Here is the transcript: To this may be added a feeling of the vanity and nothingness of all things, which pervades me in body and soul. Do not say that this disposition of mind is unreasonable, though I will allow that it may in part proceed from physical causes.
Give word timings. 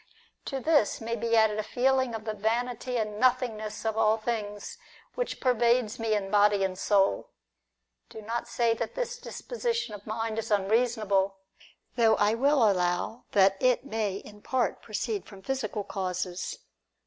To 0.45 0.59
this 0.59 0.99
may 0.99 1.15
be 1.15 1.35
added 1.35 1.59
a 1.59 1.63
feeling 1.63 2.15
of 2.15 2.25
the 2.25 2.33
vanity 2.33 2.97
and 2.97 3.19
nothingness 3.19 3.85
of 3.85 3.99
all 3.99 4.17
things, 4.17 4.79
which 5.13 5.39
pervades 5.39 5.99
me 5.99 6.15
in 6.15 6.31
body 6.31 6.63
and 6.63 6.75
soul. 6.75 7.29
Do 8.09 8.23
not 8.23 8.47
say 8.47 8.73
that 8.73 8.95
this 8.95 9.19
disposition 9.19 9.93
of 9.93 10.07
mind 10.07 10.39
is 10.39 10.49
unreasonable, 10.49 11.37
though 11.97 12.15
I 12.15 12.33
will 12.33 12.67
allow 12.67 13.25
that 13.33 13.57
it 13.59 13.85
may 13.85 14.15
in 14.15 14.41
part 14.41 14.81
proceed 14.81 15.27
from 15.27 15.43
physical 15.43 15.83
causes. 15.83 16.57